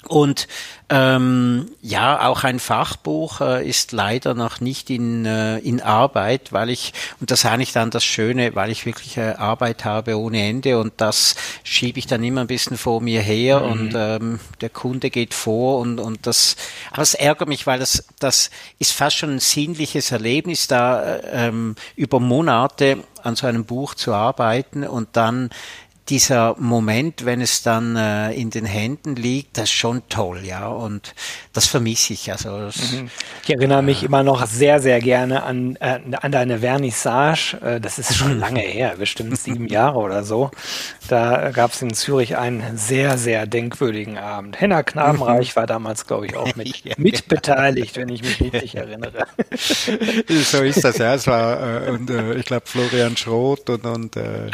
[0.07, 0.47] Und
[0.89, 6.69] ähm, ja, auch ein Fachbuch äh, ist leider noch nicht in, äh, in Arbeit, weil
[6.69, 10.45] ich, und das ist eigentlich dann das Schöne, weil ich wirklich äh, Arbeit habe ohne
[10.45, 13.71] Ende und das schiebe ich dann immer ein bisschen vor mir her mhm.
[13.71, 16.57] und ähm, der Kunde geht vor und, und das,
[16.91, 21.47] aber es ärgert mich, weil das, das ist fast schon ein sinnliches Erlebnis, da äh,
[21.47, 25.51] ähm, über Monate an so einem Buch zu arbeiten und dann
[26.11, 30.67] dieser Moment, wenn es dann äh, in den Händen liegt, das ist schon toll, ja.
[30.67, 31.15] Und
[31.53, 32.29] das vermisse ich.
[32.29, 33.09] Also das, mhm.
[33.43, 37.57] ich erinnere mich immer noch sehr, sehr gerne an, äh, an deine Vernissage.
[37.61, 40.51] Äh, das ist schon lange her, bestimmt sieben Jahre oder so.
[41.11, 44.61] Da gab es in Zürich einen sehr, sehr denkwürdigen Abend.
[44.61, 49.27] Henna Knabenreich war damals, glaube ich, auch mit, ja, mitbeteiligt, wenn ich mich richtig erinnere.
[50.29, 51.13] so ist das, ja.
[51.13, 54.49] Es war, äh, und äh, ich glaube, Florian Schroth und, und, äh,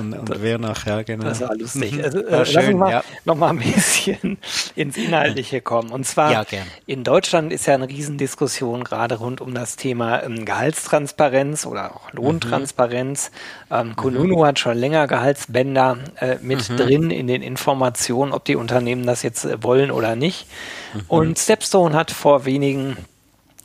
[0.00, 1.22] und, und, und wer nachher, genau.
[1.26, 1.92] Das war lustig.
[1.92, 2.04] Mhm.
[2.04, 3.04] Also, äh, war schön, lass uns mal ja.
[3.24, 4.38] noch mal ein bisschen
[4.74, 5.90] ins Inhaltliche kommen.
[5.90, 6.44] Und zwar, ja,
[6.86, 12.12] in Deutschland ist ja eine Riesendiskussion gerade rund um das Thema ähm, Gehaltstransparenz oder auch
[12.12, 13.30] Lohntransparenz.
[13.70, 13.76] Mhm.
[13.76, 14.46] Ähm, Kununu mhm.
[14.46, 15.06] hat schon länger
[15.44, 16.76] Gehaltsbänder äh, mit mhm.
[16.76, 20.46] drin in den Informationen, ob die Unternehmen das jetzt äh, wollen oder nicht.
[20.94, 21.00] Mhm.
[21.08, 22.96] Und Stepstone hat vor wenigen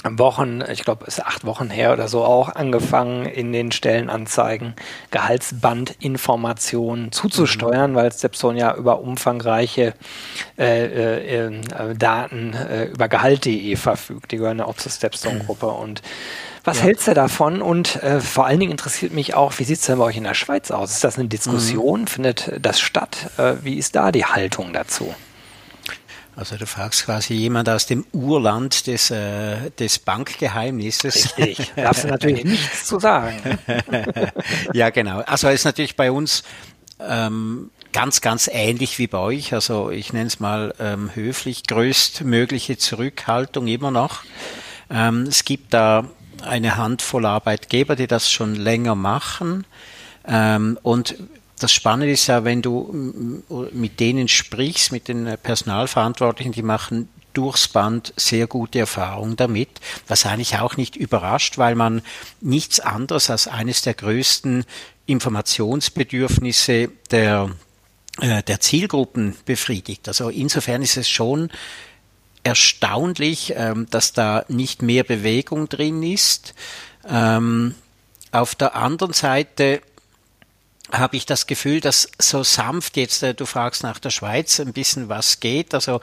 [0.05, 4.73] Wochen, ich glaube, es ist acht Wochen her oder so auch, angefangen in den Stellenanzeigen
[5.11, 7.95] Gehaltsbandinformationen zuzusteuern, mhm.
[7.95, 9.93] weil Stepstone ja über umfangreiche
[10.57, 14.31] äh, äh, äh, Daten äh, über Gehalt.de verfügt.
[14.31, 15.67] Die gehören ja auch zur Stepstone-Gruppe.
[15.67, 16.01] Und
[16.63, 16.85] was ja.
[16.85, 17.61] hältst du davon?
[17.61, 20.23] Und äh, vor allen Dingen interessiert mich auch, wie sieht es denn bei euch in
[20.23, 20.91] der Schweiz aus?
[20.91, 22.01] Ist das eine Diskussion?
[22.01, 22.07] Mhm.
[22.07, 23.31] Findet das statt?
[23.37, 25.13] Äh, wie ist da die Haltung dazu?
[26.35, 31.37] Also du fragst quasi jemand aus dem Urland des, äh, des Bankgeheimnisses.
[31.37, 33.59] Richtig, darfst du natürlich nichts zu sagen.
[34.73, 35.19] ja, genau.
[35.19, 36.43] Also ist natürlich bei uns
[37.01, 39.53] ähm, ganz, ganz ähnlich wie bei euch.
[39.53, 44.23] Also ich nenne es mal ähm, höflich, größtmögliche Zurückhaltung immer noch.
[44.89, 46.05] Ähm, es gibt da
[46.43, 49.65] eine Handvoll Arbeitgeber, die das schon länger machen.
[50.27, 51.15] Ähm, und
[51.59, 57.67] das Spannende ist ja, wenn du mit denen sprichst, mit den Personalverantwortlichen, die machen durchs
[57.67, 59.69] Band sehr gute Erfahrungen damit,
[60.07, 62.01] was eigentlich auch nicht überrascht, weil man
[62.41, 64.65] nichts anderes als eines der größten
[65.05, 67.49] Informationsbedürfnisse der,
[68.19, 70.07] äh, der Zielgruppen befriedigt.
[70.07, 71.49] Also insofern ist es schon
[72.49, 76.55] erstaunlich, ähm, dass da nicht mehr Bewegung drin ist.
[77.07, 77.75] Ähm,
[78.31, 79.81] auf der anderen Seite
[80.91, 84.73] habe ich das Gefühl, dass so sanft jetzt, äh, du fragst nach der Schweiz, ein
[84.73, 85.75] bisschen was geht.
[85.75, 86.01] Also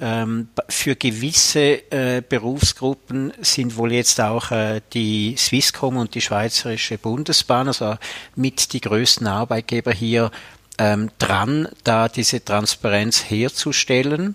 [0.00, 6.98] ähm, für gewisse äh, Berufsgruppen sind wohl jetzt auch äh, die Swisscom und die Schweizerische
[6.98, 7.96] Bundesbahn, also
[8.34, 10.32] mit die größten Arbeitgeber hier
[10.78, 14.34] ähm, dran, da diese Transparenz herzustellen.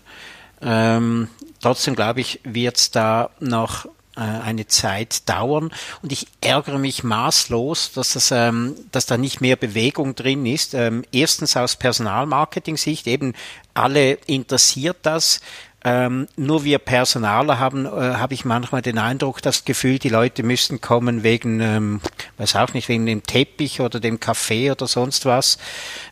[0.61, 1.29] Ähm,
[1.61, 3.85] trotzdem glaube ich, wird es da noch
[4.19, 5.71] äh, eine Zeit dauern.
[6.01, 10.73] Und ich ärgere mich maßlos, dass, das, ähm, dass da nicht mehr Bewegung drin ist.
[10.73, 13.33] Ähm, erstens aus Personalmarketing-Sicht, eben
[13.73, 15.39] alle interessiert das.
[15.85, 20.43] Ähm, nur wir Personaler haben, äh, habe ich manchmal den Eindruck, das Gefühl, die Leute
[20.43, 22.01] müssen kommen wegen, ähm,
[22.37, 25.57] weiß auch nicht, wegen dem Teppich oder dem Kaffee oder sonst was.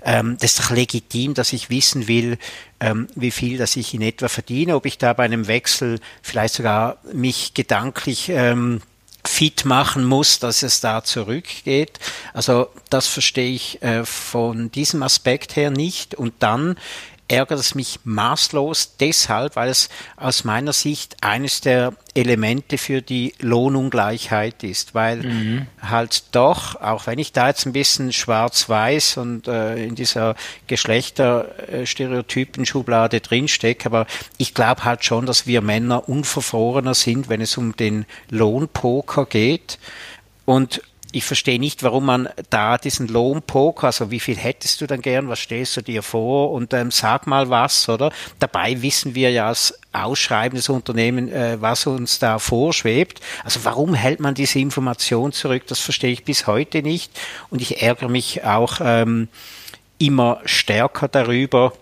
[0.04, 2.38] Ähm, das ist doch legitim, dass ich wissen will,
[2.80, 6.54] ähm, wie viel das ich in etwa verdiene, ob ich da bei einem Wechsel vielleicht
[6.54, 8.82] sogar mich gedanklich ähm,
[9.28, 12.00] fit machen muss, dass es da zurückgeht.
[12.34, 16.16] Also das verstehe ich äh, von diesem Aspekt her nicht.
[16.16, 16.78] Und dann
[17.28, 23.34] ärgert es mich maßlos deshalb, weil es aus meiner Sicht eines der Elemente für die
[23.40, 25.68] Lohnungleichheit ist, weil mhm.
[25.82, 30.36] halt doch, auch wenn ich da jetzt ein bisschen schwarz-weiß und äh, in dieser
[30.68, 37.76] Geschlechterstereotypen-Schublade drinstecke, aber ich glaube halt schon, dass wir Männer unverfrorener sind, wenn es um
[37.76, 39.80] den Lohnpoker geht.
[40.46, 45.02] Und ich verstehe nicht, warum man da diesen Lohnpoker, also wie viel hättest du dann
[45.02, 48.12] gern, was stellst du dir vor und ähm, sag mal was, oder?
[48.40, 53.22] Dabei wissen wir ja als ausschreibendes Unternehmen, äh, was uns da vorschwebt.
[53.44, 55.64] Also warum hält man diese Information zurück?
[55.68, 57.12] Das verstehe ich bis heute nicht
[57.50, 59.30] und ich ärgere mich auch ähm,
[59.98, 61.74] immer stärker darüber,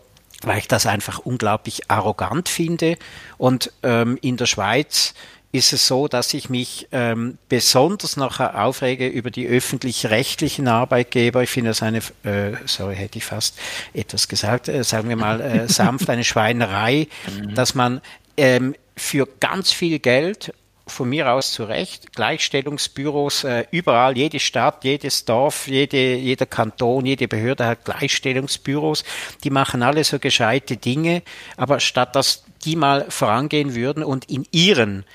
[0.44, 2.98] weil ich das einfach unglaublich arrogant finde
[3.38, 5.14] und ähm, in der Schweiz
[5.56, 11.44] ist es so, dass ich mich ähm, besonders nachher aufrege über die öffentlich-rechtlichen Arbeitgeber.
[11.44, 13.58] Ich finde das eine, äh, sorry, hätte ich fast
[13.94, 17.56] etwas gesagt, äh, sagen wir mal äh, sanft, eine Schweinerei, mhm.
[17.56, 18.02] dass man
[18.38, 20.54] ähm, für ganz viel Geld
[20.88, 27.06] von mir aus zu Recht, Gleichstellungsbüros äh, überall, jede Stadt, jedes Dorf, jede, jeder Kanton,
[27.06, 29.04] jede Behörde hat Gleichstellungsbüros,
[29.44, 31.24] die machen alle so gescheite Dinge,
[31.58, 35.06] aber statt dass die mal vorangehen würden und in ihren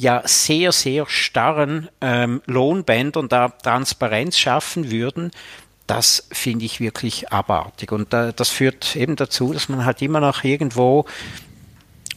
[0.00, 5.30] ja sehr, sehr starren ähm, Lohnbändern da Transparenz schaffen würden,
[5.86, 7.92] das finde ich wirklich abartig.
[7.92, 11.04] Und äh, das führt eben dazu, dass man halt immer noch irgendwo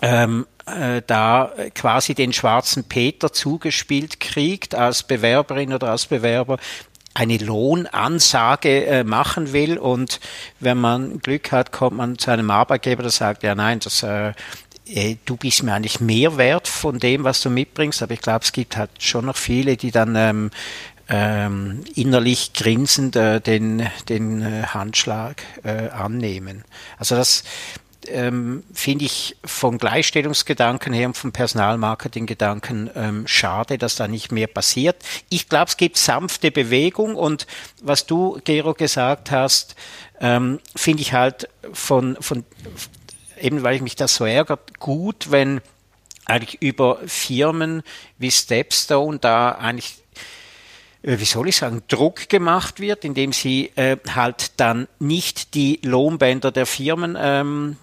[0.01, 6.59] ähm, äh, da quasi den schwarzen Peter zugespielt kriegt als Bewerberin oder als Bewerber,
[7.13, 10.19] eine Lohnansage äh, machen will und
[10.59, 14.33] wenn man Glück hat, kommt man zu einem Arbeitgeber, der sagt, ja nein, das äh,
[14.93, 18.43] äh, du bist mir eigentlich mehr wert von dem, was du mitbringst, aber ich glaube,
[18.43, 20.51] es gibt halt schon noch viele, die dann ähm,
[21.09, 26.63] ähm, innerlich grinsend äh, den, den äh, Handschlag äh, annehmen.
[26.97, 27.43] Also das
[28.07, 34.47] ähm, finde ich vom Gleichstellungsgedanken her und vom Personalmarketinggedanken ähm, schade, dass da nicht mehr
[34.47, 34.97] passiert.
[35.29, 37.47] Ich glaube, es gibt sanfte Bewegung und
[37.81, 39.75] was du, Gero, gesagt hast,
[40.19, 42.45] ähm, finde ich halt von, von
[43.43, 45.61] eben weil ich mich das so ärgert, gut, wenn
[46.25, 47.83] eigentlich über Firmen
[48.17, 49.95] wie Stepstone da eigentlich
[51.03, 55.79] äh, wie soll ich sagen, Druck gemacht wird, indem sie äh, halt dann nicht die
[55.83, 57.77] Lohnbänder der Firmen ähm,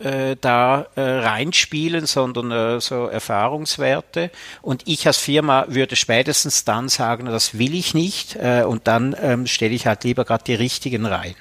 [0.00, 4.30] äh, da äh, reinspielen, sondern äh, so Erfahrungswerte.
[4.60, 8.36] Und ich als Firma würde spätestens dann sagen, das will ich nicht.
[8.36, 11.36] Äh, und dann ähm, stelle ich halt lieber gerade die richtigen rein.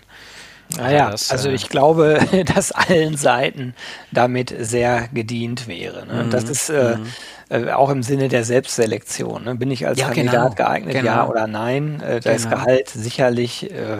[0.77, 2.19] Naja, das, also äh, ich glaube,
[2.55, 3.73] dass allen Seiten
[4.11, 6.05] damit sehr gedient wäre.
[6.05, 6.27] Ne?
[6.29, 7.07] Das mhm, ist äh, mhm.
[7.49, 9.43] äh, auch im Sinne der Selbstselektion.
[9.43, 9.55] Ne?
[9.55, 11.05] Bin ich als ja, Kandidat genau, geeignet, genau.
[11.05, 12.01] ja oder nein?
[12.01, 12.35] Äh, da genau.
[12.35, 13.97] ist Gehalt sicherlich äh,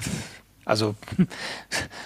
[0.65, 0.95] also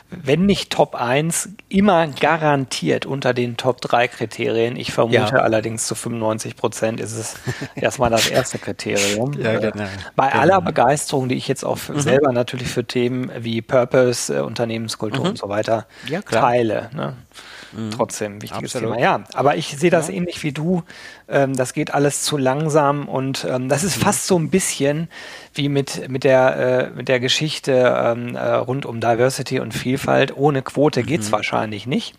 [0.10, 4.76] wenn nicht Top 1, immer garantiert unter den Top 3 Kriterien.
[4.76, 5.42] Ich vermute ja.
[5.42, 7.36] allerdings zu 95 Prozent ist es
[7.76, 9.34] erstmal das erste Kriterium.
[9.34, 9.86] Ja, äh, genau.
[10.16, 10.42] Bei genau.
[10.42, 12.00] aller Begeisterung, die ich jetzt auch mhm.
[12.00, 15.30] selber natürlich für Themen wie Purpose, äh, Unternehmenskultur mhm.
[15.32, 16.90] und so weiter ja, teile.
[16.94, 17.14] Ne?
[17.72, 17.92] Mhm.
[17.92, 18.96] Trotzdem wichtiges Absolut.
[18.96, 19.04] Thema.
[19.04, 20.14] Ja, aber ich sehe das ja.
[20.14, 20.84] ähnlich wie du.
[21.28, 24.02] Ähm, das geht alles zu langsam und ähm, das ist mhm.
[24.02, 25.10] fast so ein bisschen
[25.54, 30.36] wie mit, mit, der, äh, mit der Geschichte ähm, äh, rund um Diversity und Vielfalt.
[30.36, 31.06] Ohne Quote mhm.
[31.06, 32.16] geht's wahrscheinlich nicht.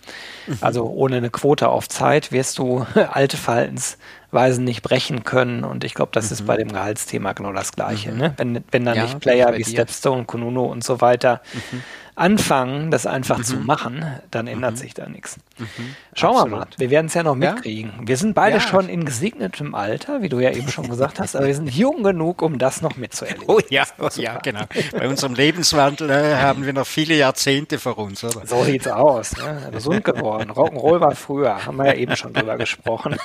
[0.46, 0.58] Mhm.
[0.60, 5.64] Also ohne eine Quote auf Zeit wirst du alte Verhaltensweisen nicht brechen können.
[5.64, 6.32] Und ich glaube, das mhm.
[6.32, 8.12] ist bei dem Gehaltsthema genau das Gleiche.
[8.12, 8.18] Mhm.
[8.18, 8.34] Ne?
[8.36, 11.82] Wenn, wenn dann ja, nicht Player wie Stepstone, Konuno und so weiter mhm
[12.18, 13.44] anfangen, das einfach mhm.
[13.44, 14.76] zu machen, dann ändert mhm.
[14.76, 15.38] sich da nichts.
[15.58, 15.66] Mhm.
[16.14, 16.50] Schauen Absolut.
[16.50, 16.66] wir mal.
[16.76, 17.92] Wir werden es ja noch mitkriegen.
[18.00, 18.08] Ja?
[18.08, 18.60] Wir sind beide ja.
[18.60, 22.02] schon in gesegnetem Alter, wie du ja eben schon gesagt hast, aber wir sind jung
[22.02, 23.44] genug, um das noch mitzuerleben.
[23.46, 24.64] Oh ja, oh, ja genau.
[24.92, 28.46] Bei unserem Lebenswandel äh, haben wir noch viele Jahrzehnte vor uns, oder?
[28.46, 29.36] So sieht's aus.
[29.36, 29.68] Ne?
[29.72, 30.50] Gesund geworden.
[30.50, 33.16] Rock'n'Roll war früher, haben wir ja eben schon drüber gesprochen.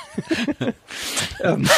[1.42, 1.68] ähm,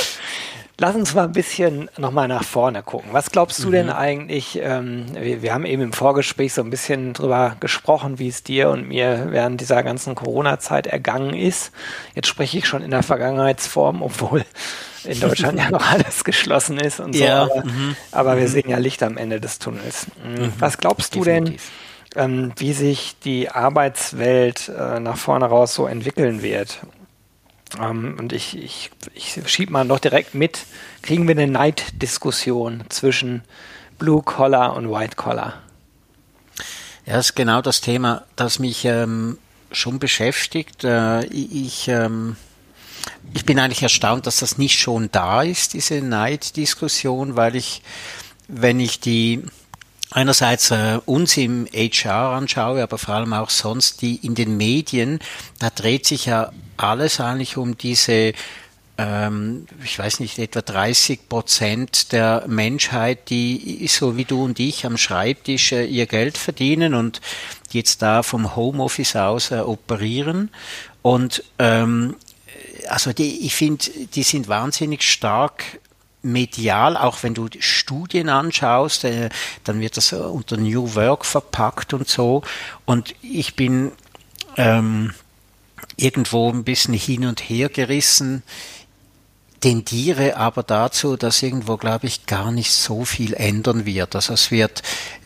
[0.78, 3.08] Lass uns mal ein bisschen nochmal nach vorne gucken.
[3.12, 3.72] Was glaubst du mhm.
[3.72, 4.60] denn eigentlich?
[4.62, 8.68] Ähm, wir, wir, haben eben im Vorgespräch so ein bisschen drüber gesprochen, wie es dir
[8.68, 11.72] und mir während dieser ganzen Corona-Zeit ergangen ist.
[12.14, 14.44] Jetzt spreche ich schon in der Vergangenheitsform, obwohl
[15.04, 17.24] in Deutschland ja noch alles geschlossen ist und so.
[17.24, 17.44] Ja.
[17.44, 17.96] Aber, mhm.
[18.12, 18.52] aber, wir mhm.
[18.52, 20.08] sehen ja Licht am Ende des Tunnels.
[20.22, 20.44] Mhm.
[20.44, 20.52] mhm.
[20.58, 21.70] Was glaubst du Definitiv.
[22.14, 26.80] denn, ähm, wie sich die Arbeitswelt äh, nach vorne raus so entwickeln wird?
[27.80, 30.60] Ähm, und ich, ich, ich schiebe mal noch direkt mit,
[31.02, 33.42] kriegen wir eine Neiddiskussion zwischen
[33.98, 35.62] Blue Collar und White Collar?
[37.06, 39.38] Ja, ist genau das Thema, das mich ähm,
[39.70, 40.84] schon beschäftigt.
[40.84, 42.36] Äh, ich, ähm,
[43.32, 47.82] ich bin eigentlich erstaunt, dass das nicht schon da ist, diese Neiddiskussion, weil ich,
[48.48, 49.42] wenn ich die
[50.10, 55.18] einerseits äh, uns im HR anschaue, aber vor allem auch sonst die in den Medien,
[55.58, 58.32] da dreht sich ja alles eigentlich um diese
[58.98, 64.86] ähm, ich weiß nicht, etwa 30 Prozent der Menschheit, die so wie du und ich
[64.86, 67.20] am Schreibtisch äh, ihr Geld verdienen und
[67.72, 70.50] jetzt da vom Homeoffice aus äh, operieren.
[71.02, 72.16] Und ähm,
[72.88, 75.64] also die, ich finde, die sind wahnsinnig stark
[76.32, 79.30] medial, auch wenn du Studien anschaust, äh,
[79.64, 82.42] dann wird das unter New Work verpackt und so.
[82.84, 83.92] Und ich bin
[84.56, 85.12] ähm,
[85.96, 88.42] irgendwo ein bisschen hin und her gerissen,
[89.60, 94.14] tendiere aber dazu, dass irgendwo, glaube ich, gar nicht so viel ändern wird.
[94.14, 94.82] Also es wird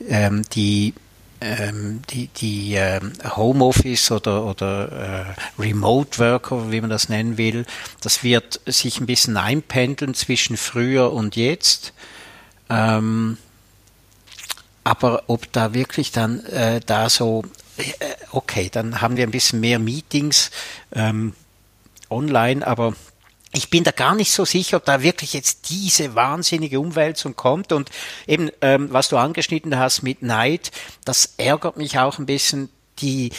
[0.08, 0.94] ähm, die
[1.40, 5.26] ähm, die, die ähm, Homeoffice oder, oder
[5.59, 7.66] äh, Remote Worker, wie man das nennen will,
[8.00, 11.92] das wird sich ein bisschen einpendeln zwischen früher und jetzt.
[12.68, 13.38] Ähm,
[14.85, 17.44] aber ob da wirklich dann äh, da so,
[17.76, 17.85] äh,
[18.33, 20.50] okay, dann haben wir ein bisschen mehr Meetings
[20.92, 21.35] ähm,
[22.09, 22.94] online, aber
[23.52, 27.72] ich bin da gar nicht so sicher, ob da wirklich jetzt diese wahnsinnige Umwälzung kommt.
[27.72, 27.90] Und
[28.26, 30.70] eben, ähm, was du angeschnitten hast mit Neid,
[31.04, 32.70] das ärgert mich auch ein bisschen.
[33.00, 33.32] Die,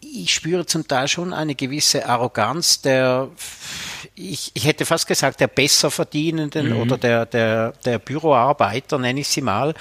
[0.00, 3.30] ich spüre zum Teil schon eine gewisse Arroganz der,
[4.14, 6.80] ich, ich hätte fast gesagt, der Besserverdienenden mhm.
[6.80, 9.74] oder der, der, der Büroarbeiter, nenne ich sie mal,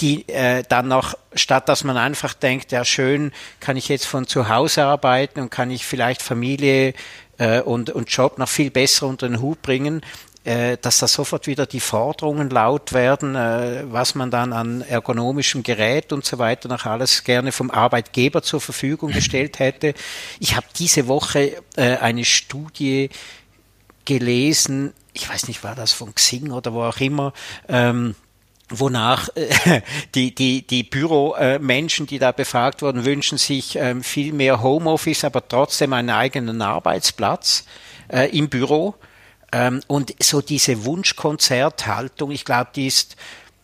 [0.00, 4.26] die äh, dann noch, statt dass man einfach denkt, ja schön, kann ich jetzt von
[4.26, 6.94] zu Hause arbeiten und kann ich vielleicht Familie
[7.38, 10.02] äh, und, und Job noch viel besser unter den Hut bringen,
[10.44, 15.62] äh, dass da sofort wieder die Forderungen laut werden, äh, was man dann an ergonomischem
[15.62, 19.94] Gerät und so weiter noch alles gerne vom Arbeitgeber zur Verfügung gestellt hätte.
[20.40, 23.08] Ich habe diese Woche äh, eine Studie
[24.04, 27.32] gelesen, ich weiß nicht, war das von Xing oder wo auch immer,
[27.68, 28.14] ähm,
[28.70, 29.82] wonach äh,
[30.14, 35.46] die, die, die Büromenschen, die da befragt wurden, wünschen sich ähm, viel mehr Homeoffice, aber
[35.46, 37.64] trotzdem einen eigenen Arbeitsplatz
[38.08, 38.94] äh, im Büro.
[39.52, 43.16] Ähm, und so diese Wunschkonzerthaltung, ich glaube, die ist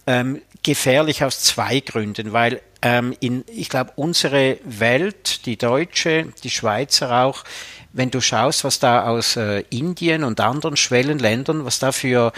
[0.06, 7.24] ähm, gefährlich aus zwei Gründen, weil in, ich glaube, unsere Welt, die deutsche, die Schweizer
[7.24, 7.44] auch,
[7.92, 12.32] wenn du schaust, was da aus äh, Indien und anderen Schwellenländern, was da für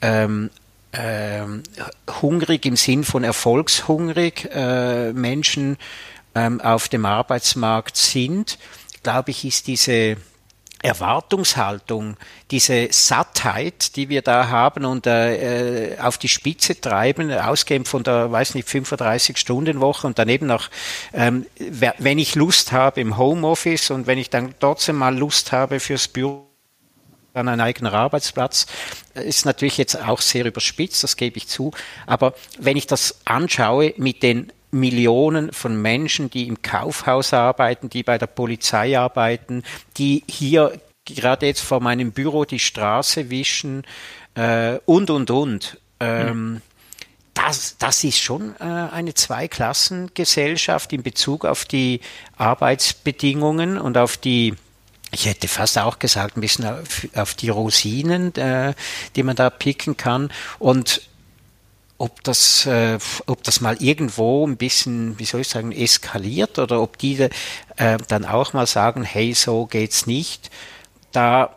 [0.00, 0.50] ähm,
[0.92, 1.62] ähm,
[2.22, 5.76] hungrig im Sinn von erfolgshungrig äh, Menschen
[6.34, 8.58] ähm, auf dem Arbeitsmarkt sind,
[9.02, 10.16] glaube ich, ist diese
[10.80, 12.16] Erwartungshaltung,
[12.52, 18.04] diese Sattheit, die wir da haben und äh, äh auf die Spitze treiben, ausgehend von
[18.04, 20.70] der, weiß nicht, 35-Stunden-Woche und daneben noch,
[21.12, 21.46] ähm,
[21.98, 26.06] wenn ich Lust habe im Homeoffice und wenn ich dann trotzdem mal Lust habe fürs
[26.06, 26.47] Büro,
[27.38, 28.66] an ein eigener Arbeitsplatz,
[29.14, 31.72] ist natürlich jetzt auch sehr überspitzt, das gebe ich zu.
[32.06, 38.02] Aber wenn ich das anschaue mit den Millionen von Menschen, die im Kaufhaus arbeiten, die
[38.02, 39.62] bei der Polizei arbeiten,
[39.96, 43.84] die hier gerade jetzt vor meinem Büro die Straße wischen
[44.34, 45.80] äh, und, und, und.
[46.00, 46.62] Ähm, mhm.
[47.34, 52.00] das, das ist schon äh, eine Zweiklassengesellschaft in Bezug auf die
[52.36, 54.54] Arbeitsbedingungen und auf die
[55.10, 58.74] ich hätte fast auch gesagt, ein bisschen auf, auf die Rosinen, äh,
[59.16, 60.30] die man da picken kann.
[60.58, 61.02] Und
[61.96, 66.80] ob das, äh, ob das mal irgendwo ein bisschen, wie soll ich sagen, eskaliert oder
[66.80, 67.28] ob die
[67.76, 70.50] äh, dann auch mal sagen, hey, so geht's nicht.
[71.12, 71.54] Da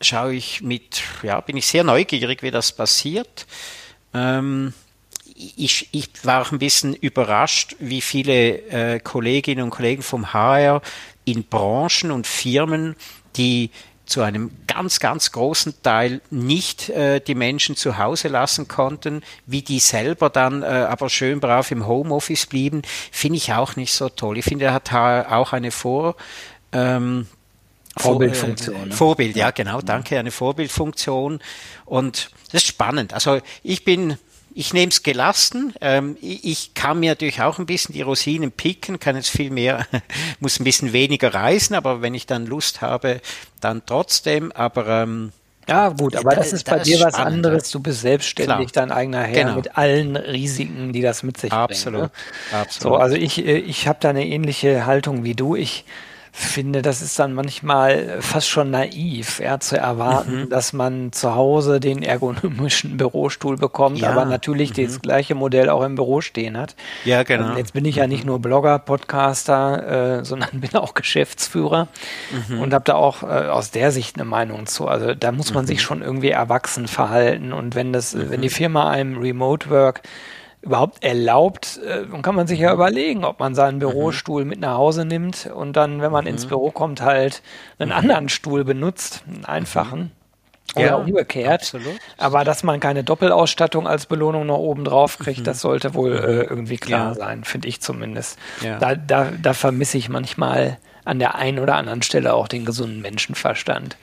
[0.00, 3.46] schaue ich mit, ja, bin ich sehr neugierig, wie das passiert.
[4.14, 4.72] Ähm,
[5.34, 10.82] ich, ich war auch ein bisschen überrascht, wie viele äh, Kolleginnen und Kollegen vom HR
[11.30, 12.96] in Branchen und Firmen,
[13.36, 13.70] die
[14.06, 19.62] zu einem ganz, ganz großen Teil nicht äh, die Menschen zu Hause lassen konnten, wie
[19.62, 24.08] die selber dann äh, aber schön brav im Homeoffice blieben, finde ich auch nicht so
[24.08, 24.38] toll.
[24.38, 26.16] Ich finde, er hat auch eine Vor...
[26.72, 27.26] Ähm,
[27.96, 28.90] Vorbildfunktion.
[28.90, 31.40] Äh, Vorbild, ja, genau, danke, eine Vorbildfunktion.
[31.84, 33.12] Und das ist spannend.
[33.12, 34.16] Also ich bin
[34.58, 35.72] ich nehme es gelassen.
[35.80, 39.86] Ähm, ich, kann mir natürlich auch ein bisschen die Rosinen picken, kann jetzt viel mehr,
[40.40, 43.20] muss ein bisschen weniger reisen, aber wenn ich dann Lust habe,
[43.60, 44.50] dann trotzdem.
[44.50, 45.30] Aber ähm,
[45.68, 47.70] ja, gut, aber das, das ist bei das dir was spannend, anderes.
[47.70, 48.86] Du bist selbstständig, Klar.
[48.86, 49.54] dein eigener Herr genau.
[49.54, 52.00] mit allen Risiken, die das mit sich Absolut.
[52.00, 52.12] bringt.
[52.52, 52.58] Ne?
[52.58, 52.94] Absolut.
[52.94, 55.54] So, also ich, äh, ich habe da eine ähnliche Haltung wie du.
[55.54, 55.84] Ich
[56.38, 60.48] finde, das ist dann manchmal fast schon naiv, ja, zu erwarten, mhm.
[60.48, 64.10] dass man zu Hause den ergonomischen Bürostuhl bekommt, ja.
[64.10, 64.84] aber natürlich mhm.
[64.86, 66.76] das gleiche Modell auch im Büro stehen hat.
[67.04, 67.50] Ja, genau.
[67.50, 71.88] Und jetzt bin ich ja nicht nur Blogger, Podcaster, äh, sondern bin auch Geschäftsführer
[72.48, 72.60] mhm.
[72.60, 74.86] und habe da auch äh, aus der Sicht eine Meinung zu.
[74.86, 75.82] Also da muss man sich mhm.
[75.82, 78.52] schon irgendwie erwachsen verhalten und wenn das, wenn die mhm.
[78.52, 80.02] Firma einem Remote Work
[80.60, 83.80] überhaupt erlaubt, äh, dann kann man sich ja überlegen, ob man seinen mhm.
[83.80, 84.50] Bürostuhl mhm.
[84.50, 86.30] mit nach Hause nimmt und dann, wenn man mhm.
[86.30, 87.42] ins Büro kommt, halt
[87.78, 87.96] einen mhm.
[87.96, 90.12] anderen Stuhl benutzt, einen einfachen.
[90.76, 91.62] Oder ja, umgekehrt.
[91.62, 91.98] Absolut.
[92.18, 95.44] Aber dass man keine Doppelausstattung als Belohnung noch oben drauf kriegt, mhm.
[95.44, 97.14] das sollte wohl äh, irgendwie klar ja.
[97.14, 98.38] sein, finde ich zumindest.
[98.62, 98.78] Ja.
[98.78, 103.00] Da, da, da vermisse ich manchmal an der einen oder anderen Stelle auch den gesunden
[103.00, 103.96] Menschenverstand.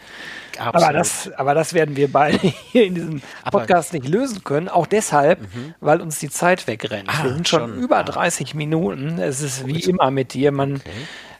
[0.60, 0.84] Absolut.
[0.84, 2.38] Aber das, aber das werden wir beide
[2.72, 4.70] hier in diesem Podcast aber nicht lösen können.
[4.70, 5.74] Auch deshalb, mhm.
[5.80, 7.10] weil uns die Zeit wegrennt.
[7.10, 8.58] Ah, wir sind schon, schon über 30 ah.
[8.58, 9.20] Minuten.
[9.20, 10.52] Es ist wie immer mit dir.
[10.52, 10.90] Man, okay.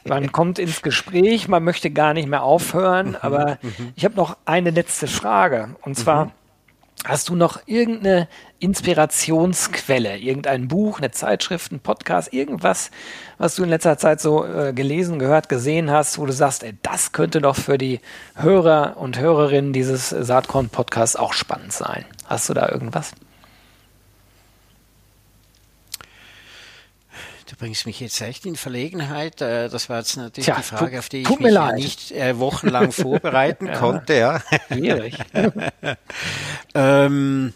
[0.04, 3.10] man kommt ins Gespräch, man möchte gar nicht mehr aufhören.
[3.10, 3.16] Mhm.
[3.20, 3.92] Aber mhm.
[3.94, 5.76] ich habe noch eine letzte Frage.
[5.82, 6.32] Und zwar, mhm.
[7.06, 8.26] Hast du noch irgendeine
[8.58, 12.90] Inspirationsquelle, irgendein Buch, eine Zeitschrift, ein Podcast, irgendwas,
[13.38, 16.74] was du in letzter Zeit so äh, gelesen, gehört, gesehen hast, wo du sagst, ey,
[16.82, 18.00] das könnte doch für die
[18.34, 22.04] Hörer und Hörerinnen dieses Saatkorn-Podcasts auch spannend sein?
[22.24, 23.12] Hast du da irgendwas?
[27.48, 29.40] Du bringst mich jetzt echt in Verlegenheit.
[29.40, 31.76] Äh, das war jetzt natürlich Tja, die Frage, auf die ich mich leid.
[31.76, 33.78] nicht äh, wochenlang vorbereiten ja.
[33.78, 34.14] konnte.
[34.14, 34.42] Ja.
[34.68, 35.16] Schwierig.
[36.74, 37.54] ähm,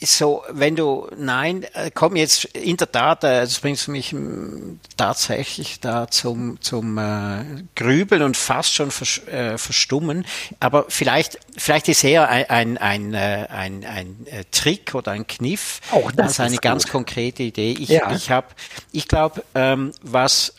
[0.00, 4.78] so, wenn du, nein, äh, komm jetzt in der Tat, äh, das bringt mich mm,
[4.96, 10.24] tatsächlich da zum, zum äh, Grübeln und fast schon vers, äh, verstummen.
[10.60, 15.80] Aber vielleicht, vielleicht ist eher ein, ein, ein, äh, ein, ein Trick oder ein Kniff
[15.90, 16.62] Auch das als eine gut.
[16.62, 17.72] ganz konkrete Idee.
[17.72, 18.12] Ich, ja.
[18.12, 18.46] ich habe,
[18.92, 20.54] ich glaube, ähm, was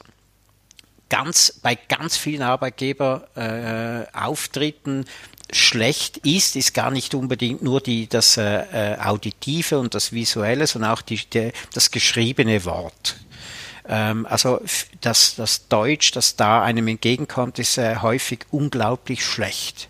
[1.09, 5.05] ganz bei ganz vielen Arbeitgeber äh, Auftritten
[5.51, 10.67] schlecht ist, ist gar nicht unbedingt nur die, das äh, äh, Auditive und das Visuelle,
[10.67, 13.17] sondern auch die, die, das geschriebene Wort.
[13.87, 14.61] Ähm, also
[15.01, 19.89] das, das Deutsch, das da einem entgegenkommt, ist äh, häufig unglaublich schlecht.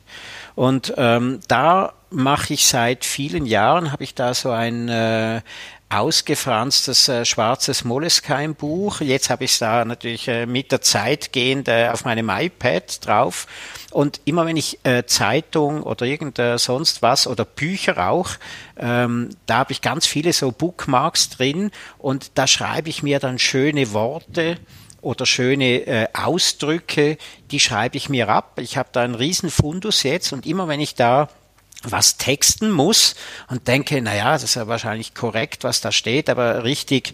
[0.56, 5.42] Und ähm, da mache ich seit vielen Jahren, habe ich da so ein, äh,
[5.90, 9.02] ausgefranstes äh, schwarzes Moleskine-Buch.
[9.02, 13.06] Jetzt habe ich es da natürlich äh, mit der Zeit gehend äh, auf meinem iPad
[13.06, 13.48] drauf.
[13.92, 18.30] Und immer wenn ich äh, Zeitung oder irgend äh, sonst was oder Bücher auch,
[18.78, 23.40] ähm, da habe ich ganz viele so Bookmarks drin und da schreibe ich mir dann
[23.40, 24.58] schöne Worte
[25.02, 27.18] oder schöne äh, Ausdrücke,
[27.50, 28.60] die schreibe ich mir ab.
[28.60, 31.30] Ich habe da einen riesen Fundus jetzt und immer wenn ich da
[31.84, 33.16] was texten muss
[33.48, 37.14] und denke, naja, das ist ja wahrscheinlich korrekt, was da steht, aber richtig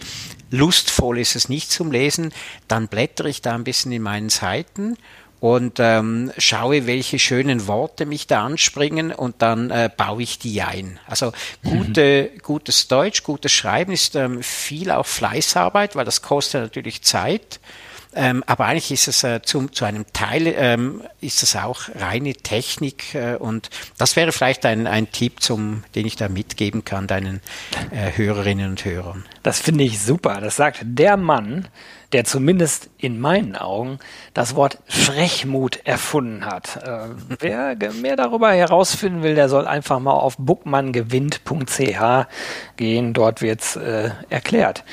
[0.49, 2.33] lustvoll ist es nicht zum Lesen,
[2.67, 4.97] dann blättere ich da ein bisschen in meinen Seiten
[5.39, 10.61] und ähm, schaue, welche schönen Worte mich da anspringen und dann äh, baue ich die
[10.61, 10.99] ein.
[11.07, 12.39] Also gute, mhm.
[12.39, 17.59] gutes Deutsch, gutes Schreiben ist ähm, viel auch Fleißarbeit, weil das kostet natürlich Zeit.
[18.15, 22.33] Ähm, aber eigentlich ist es äh, zu, zu einem Teil ähm, ist es auch reine
[22.33, 27.07] Technik äh, und das wäre vielleicht ein, ein Tipp, zum, den ich da mitgeben kann
[27.07, 27.41] deinen
[27.91, 29.25] äh, Hörerinnen und Hörern.
[29.43, 30.39] Das finde ich super.
[30.41, 31.67] Das sagt der Mann,
[32.13, 33.99] der zumindest in meinen Augen
[34.33, 36.77] das Wort Frechmut erfunden hat.
[36.77, 37.09] Äh,
[37.39, 42.27] wer mehr darüber herausfinden will, der soll einfach mal auf bookmanngewinnt.ch
[42.77, 43.13] gehen.
[43.13, 44.85] Dort wird's äh, erklärt.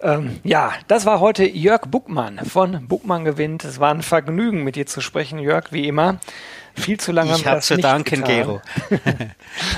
[0.00, 3.64] Ähm, ja, das war heute Jörg Buckmann von Buckmann gewinnt.
[3.64, 6.20] Es war ein Vergnügen, mit dir zu sprechen, Jörg, wie immer.
[6.78, 8.26] Viel zu lange ich das zu danken, getan.
[8.26, 8.60] Gero.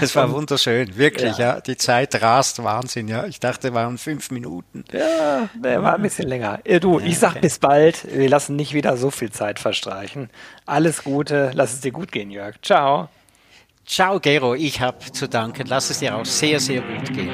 [0.02, 1.54] Es war wunderschön, wirklich, ja.
[1.54, 1.60] ja.
[1.60, 3.24] Die Zeit rast, Wahnsinn, ja.
[3.24, 4.84] Ich dachte, es waren fünf Minuten.
[4.92, 6.60] Ja, der war ein bisschen länger.
[6.64, 7.40] Äh, du, ich sag okay.
[7.40, 8.06] bis bald.
[8.14, 10.28] Wir lassen nicht wieder so viel Zeit verstreichen.
[10.66, 12.56] Alles Gute, lass es dir gut gehen, Jörg.
[12.62, 13.08] Ciao.
[13.86, 14.54] Ciao, Gero.
[14.54, 15.66] Ich habe zu danken.
[15.66, 17.32] Lass es dir auch sehr, sehr gut gehen.